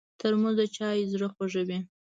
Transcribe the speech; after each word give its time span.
ترموز 0.19 0.55
د 0.57 0.61
چایو 0.75 1.09
زړه 1.13 1.27
خوږوي. 1.33 1.79